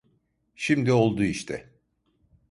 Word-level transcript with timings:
Şimdi 0.55 0.91
oldu 0.93 1.23
işte. 1.23 1.69